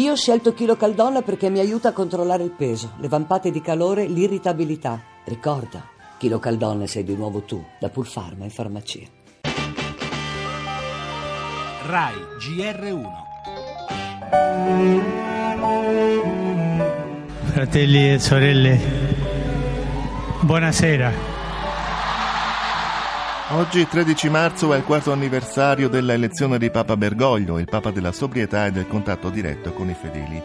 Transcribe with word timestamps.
Io 0.00 0.12
ho 0.12 0.16
scelto 0.16 0.54
Chilo 0.54 0.76
Caldonna 0.76 1.20
perché 1.20 1.50
mi 1.50 1.58
aiuta 1.58 1.90
a 1.90 1.92
controllare 1.92 2.42
il 2.42 2.52
peso, 2.52 2.92
le 3.00 3.08
vampate 3.08 3.50
di 3.50 3.60
calore, 3.60 4.06
l'irritabilità. 4.06 4.98
Ricorda, 5.24 5.86
Chilo 6.16 6.38
Caldonna 6.38 6.86
sei 6.86 7.04
di 7.04 7.14
nuovo 7.14 7.42
tu, 7.42 7.62
da 7.78 7.90
Pulfarma 7.90 8.44
in 8.44 8.50
farmacia. 8.50 9.06
RAI 11.82 12.14
GR1 12.38 13.28
Fratelli 17.52 18.12
e 18.12 18.18
sorelle, 18.18 18.80
buonasera. 20.40 21.39
Oggi 23.52 23.84
13 23.84 24.28
marzo 24.28 24.72
è 24.72 24.76
il 24.76 24.84
quarto 24.84 25.10
anniversario 25.10 25.88
della 25.88 26.12
elezione 26.12 26.56
di 26.56 26.70
Papa 26.70 26.96
Bergoglio, 26.96 27.58
il 27.58 27.64
Papa 27.64 27.90
della 27.90 28.12
sobrietà 28.12 28.66
e 28.66 28.70
del 28.70 28.86
contatto 28.86 29.28
diretto 29.28 29.72
con 29.72 29.90
i 29.90 29.94
fedeli. 30.00 30.40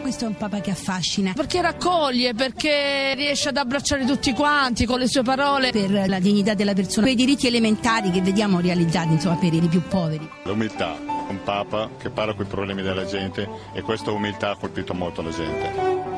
Questo 0.00 0.24
è 0.24 0.26
un 0.26 0.36
Papa 0.36 0.58
che 0.58 0.72
affascina. 0.72 1.32
Perché 1.32 1.62
raccoglie, 1.62 2.34
perché 2.34 3.14
riesce 3.14 3.50
ad 3.50 3.56
abbracciare 3.56 4.04
tutti 4.04 4.32
quanti 4.32 4.84
con 4.84 4.98
le 4.98 5.06
sue 5.06 5.22
parole. 5.22 5.70
Per 5.70 6.08
la 6.08 6.18
dignità 6.18 6.54
della 6.54 6.72
persona, 6.72 7.06
per 7.06 7.14
i 7.14 7.16
diritti 7.16 7.46
elementari 7.46 8.10
che 8.10 8.20
vediamo 8.20 8.58
realizzati 8.58 9.12
insomma, 9.12 9.36
per 9.36 9.54
i 9.54 9.60
più 9.60 9.82
poveri. 9.82 10.28
L'umiltà, 10.42 10.96
un 11.28 11.38
Papa 11.44 11.88
che 11.98 12.10
parla 12.10 12.34
con 12.34 12.46
i 12.46 12.48
problemi 12.48 12.82
della 12.82 13.04
gente 13.04 13.48
e 13.72 13.82
questa 13.82 14.10
umiltà 14.10 14.50
ha 14.50 14.56
colpito 14.56 14.92
molto 14.92 15.22
la 15.22 15.30
gente. 15.30 16.17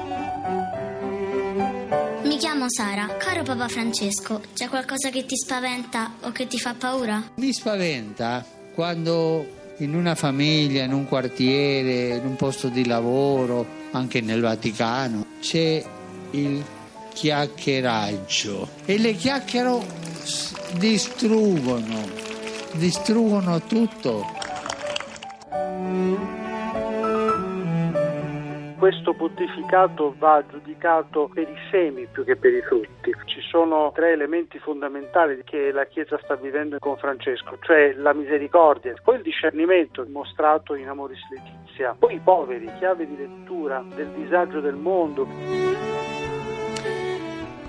Chiamo 2.40 2.70
Sara. 2.70 3.18
Caro 3.18 3.42
Papa 3.42 3.68
Francesco, 3.68 4.40
c'è 4.54 4.68
qualcosa 4.68 5.10
che 5.10 5.26
ti 5.26 5.36
spaventa 5.36 6.14
o 6.22 6.32
che 6.32 6.46
ti 6.46 6.58
fa 6.58 6.72
paura? 6.72 7.22
Mi 7.34 7.52
spaventa 7.52 8.42
quando 8.72 9.74
in 9.76 9.94
una 9.94 10.14
famiglia, 10.14 10.84
in 10.84 10.94
un 10.94 11.06
quartiere, 11.06 12.16
in 12.16 12.24
un 12.24 12.36
posto 12.36 12.68
di 12.68 12.86
lavoro, 12.86 13.66
anche 13.90 14.22
nel 14.22 14.40
Vaticano, 14.40 15.26
c'è 15.42 15.84
il 16.30 16.64
chiacchieraggio 17.12 18.68
e 18.86 18.96
le 18.96 19.14
chiacchiere 19.16 19.78
distruggono, 20.78 22.08
distruggono 22.72 23.60
tutto. 23.64 24.24
Questo 28.80 29.12
pontificato 29.12 30.14
va 30.16 30.42
giudicato 30.48 31.30
per 31.34 31.46
i 31.46 31.56
semi 31.70 32.06
più 32.06 32.24
che 32.24 32.36
per 32.36 32.54
i 32.54 32.62
frutti. 32.62 33.12
Ci 33.26 33.42
sono 33.42 33.92
tre 33.94 34.12
elementi 34.12 34.58
fondamentali 34.58 35.42
che 35.44 35.70
la 35.70 35.84
Chiesa 35.84 36.18
sta 36.22 36.34
vivendo 36.36 36.78
con 36.78 36.96
Francesco, 36.96 37.58
cioè 37.60 37.92
la 37.92 38.14
misericordia, 38.14 38.94
poi 39.04 39.16
il 39.16 39.22
discernimento 39.22 40.06
mostrato 40.08 40.74
in 40.74 40.88
Amoris 40.88 41.20
Letizia, 41.28 41.94
poi 41.98 42.14
i 42.14 42.20
poveri, 42.24 42.72
chiave 42.78 43.06
di 43.06 43.18
lettura 43.18 43.84
del 43.94 44.08
disagio 44.16 44.60
del 44.60 44.76
mondo. 44.76 45.99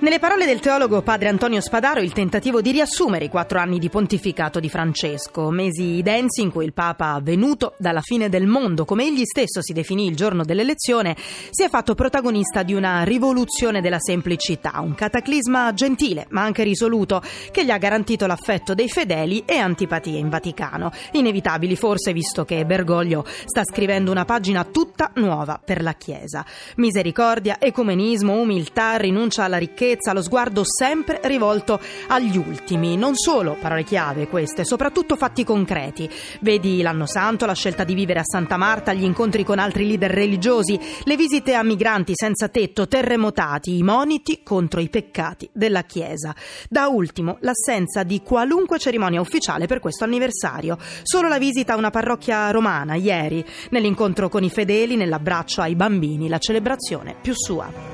Nelle 0.01 0.17
parole 0.17 0.47
del 0.47 0.59
teologo 0.59 1.03
padre 1.03 1.29
Antonio 1.29 1.61
Spadaro 1.61 2.01
il 2.01 2.11
tentativo 2.11 2.59
di 2.59 2.71
riassumere 2.71 3.25
i 3.25 3.29
quattro 3.29 3.59
anni 3.59 3.77
di 3.77 3.87
pontificato 3.87 4.59
di 4.59 4.67
Francesco, 4.67 5.51
mesi 5.51 6.01
densi 6.01 6.41
in 6.41 6.49
cui 6.49 6.65
il 6.65 6.73
Papa, 6.73 7.19
venuto 7.21 7.75
dalla 7.77 8.01
fine 8.01 8.27
del 8.27 8.47
mondo, 8.47 8.83
come 8.83 9.03
egli 9.03 9.21
stesso 9.25 9.61
si 9.61 9.73
definì 9.73 10.07
il 10.07 10.15
giorno 10.15 10.43
dell'elezione, 10.43 11.15
si 11.51 11.61
è 11.61 11.69
fatto 11.69 11.93
protagonista 11.93 12.63
di 12.63 12.73
una 12.73 13.03
rivoluzione 13.03 13.79
della 13.79 13.99
semplicità, 13.99 14.79
un 14.79 14.95
cataclisma 14.95 15.71
gentile 15.75 16.25
ma 16.29 16.41
anche 16.41 16.63
risoluto 16.63 17.21
che 17.51 17.63
gli 17.63 17.69
ha 17.69 17.77
garantito 17.77 18.25
l'affetto 18.25 18.73
dei 18.73 18.89
fedeli 18.89 19.43
e 19.45 19.57
antipatie 19.57 20.17
in 20.17 20.29
Vaticano. 20.29 20.91
Inevitabili 21.11 21.75
forse 21.75 22.11
visto 22.11 22.43
che 22.43 22.65
Bergoglio 22.65 23.23
sta 23.45 23.61
scrivendo 23.63 24.09
una 24.09 24.25
pagina 24.25 24.63
tutta 24.63 25.11
nuova 25.17 25.61
per 25.63 25.83
la 25.83 25.93
Chiesa. 25.93 26.43
Misericordia, 26.77 27.57
ecumenismo, 27.59 28.33
umiltà, 28.33 28.95
rinuncia 28.95 29.43
alla 29.43 29.57
ricchezza, 29.57 29.89
delicatezza, 29.91 30.13
lo 30.13 30.21
sguardo 30.21 30.63
sempre 30.63 31.19
rivolto 31.23 31.79
agli 32.07 32.37
ultimi. 32.37 32.95
Non 32.95 33.15
solo 33.15 33.57
parole 33.59 33.83
chiave 33.83 34.27
queste, 34.27 34.63
soprattutto 34.63 35.15
fatti 35.15 35.43
concreti. 35.43 36.09
Vedi 36.41 36.81
l'anno 36.81 37.05
santo, 37.05 37.45
la 37.45 37.53
scelta 37.53 37.83
di 37.83 37.93
vivere 37.93 38.19
a 38.19 38.23
Santa 38.25 38.57
Marta, 38.57 38.93
gli 38.93 39.03
incontri 39.03 39.43
con 39.43 39.59
altri 39.59 39.85
leader 39.85 40.11
religiosi, 40.11 40.79
le 41.03 41.15
visite 41.15 41.53
a 41.53 41.63
migranti 41.63 42.13
senza 42.15 42.47
tetto, 42.47 42.87
terremotati, 42.87 43.77
i 43.77 43.83
moniti 43.83 44.41
contro 44.43 44.79
i 44.79 44.89
peccati 44.89 45.49
della 45.51 45.83
Chiesa. 45.83 46.33
Da 46.69 46.87
ultimo, 46.87 47.37
l'assenza 47.41 48.03
di 48.03 48.21
qualunque 48.21 48.79
cerimonia 48.79 49.21
ufficiale 49.21 49.67
per 49.67 49.79
questo 49.79 50.03
anniversario. 50.03 50.77
Solo 51.03 51.27
la 51.27 51.37
visita 51.37 51.73
a 51.73 51.77
una 51.77 51.89
parrocchia 51.89 52.49
romana 52.51 52.95
ieri, 52.95 53.43
nell'incontro 53.69 54.29
con 54.29 54.43
i 54.43 54.49
fedeli, 54.49 54.95
nell'abbraccio 54.95 55.61
ai 55.61 55.75
bambini, 55.75 56.29
la 56.29 56.39
celebrazione 56.39 57.15
più 57.19 57.33
sua. 57.35 57.91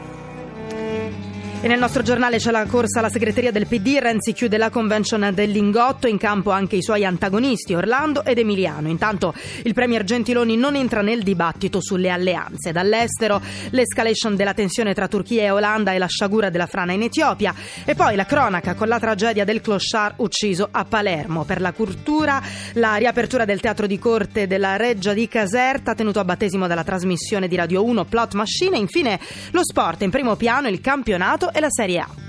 E 1.59 1.68
nel 1.68 1.79
nostro 1.79 2.03
giornale 2.03 2.38
c'è 2.38 2.51
la 2.51 2.68
corsa 2.68 3.00
alla 3.00 3.09
segreteria 3.09 3.51
del 3.51 3.66
PD. 3.66 3.97
Renzi 4.00 4.31
chiude 4.31 4.59
la 4.59 4.69
convention 4.69 5.31
del 5.34 5.50
Lingotto, 5.50 6.06
in 6.06 6.19
campo 6.19 6.51
anche 6.51 6.75
i 6.75 6.84
suoi 6.84 7.03
antagonisti 7.03 7.73
Orlando 7.73 8.23
ed 8.23 8.38
Emiliano. 8.38 8.90
Intanto 8.90 9.34
il 9.63 9.73
Premier 9.73 10.03
Gentiloni 10.03 10.56
non 10.56 10.75
entra 10.75 11.01
nel 11.01 11.23
dibattito 11.23 11.81
sulle 11.81 12.12
alleanze. 12.12 12.72
Dall'estero 12.72 13.41
l'escalation 13.72 14.35
della 14.35 14.53
tensione 14.53 14.94
tra 14.94 15.07
Turchia 15.07 15.41
e 15.41 15.50
Olanda 15.50 15.94
e 15.94 15.97
la 15.97 16.06
sciagura 16.06 16.51
della 16.51 16.68
frana 16.68 16.94
in 16.94 17.01
Etiopia. 17.01 17.56
E 17.85 17.95
poi 17.95 18.16
la 18.16 18.25
cronaca 18.25 18.75
con 18.75 18.88
la 18.88 19.00
tragedia 19.00 19.44
del 19.44 19.59
clochard 19.59 20.13
ucciso 20.18 20.68
a 20.69 20.85
Palermo. 20.85 21.44
Per 21.44 21.59
la 21.59 21.74
cultura 21.74 22.39
la 22.74 22.97
riapertura 22.97 23.45
del 23.45 23.62
teatro 23.62 23.88
di 23.88 23.97
corte 23.97 24.45
della 24.45 24.75
Reggia 24.75 25.13
di 25.13 25.28
Caserta, 25.28 25.95
tenuto 25.95 26.19
a 26.19 26.24
battesimo 26.24 26.68
dalla 26.68 26.84
trasmissione 26.84 27.47
di 27.47 27.56
Radio 27.56 27.84
1 27.84 28.06
Plot 28.06 28.35
Machine. 28.35 28.78
E 28.78 28.79
infine 28.79 29.19
lo 29.51 29.63
sport 29.63 30.03
in 30.03 30.12
primo 30.12 30.35
piano, 30.35 30.68
il 30.68 30.81
campionato 30.81 31.45
la 31.61 31.69
Serie 31.71 32.01
A. 32.01 32.26